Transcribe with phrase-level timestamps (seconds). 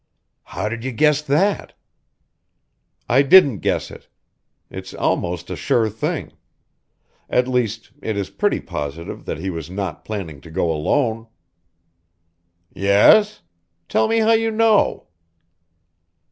[0.45, 1.75] "How did you guess that?"
[3.07, 4.07] "I didn't guess it.
[4.71, 6.31] It's almost a sure thing.
[7.29, 11.27] At least, it is pretty positive that he was not planning to go alone."
[12.73, 13.43] "Yes?
[13.87, 15.05] Tell me how you know."